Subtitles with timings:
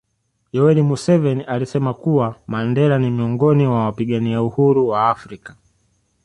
[0.53, 5.55] Yoweri Museveni alisema kuwa Mandela ni miongoni wapigania uhuru wa afrika